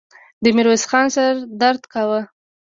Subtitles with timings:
[0.43, 2.21] د ميرويس خان سر درد کاوه.